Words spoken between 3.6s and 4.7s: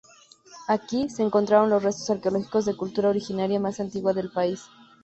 antiguos del país.